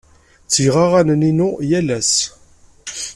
[0.45, 2.13] Ttgeɣ aɣanen-inu yal ass.